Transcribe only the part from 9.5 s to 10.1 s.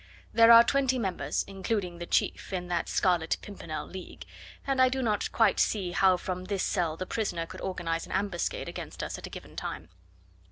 time.